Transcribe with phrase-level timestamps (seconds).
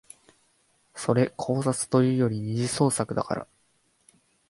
[0.95, 3.47] それ考察というより二次創作だから